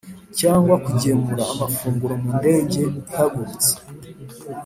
[0.39, 3.71] cyangwa kugemura amafunguro mu ndege ihagurutse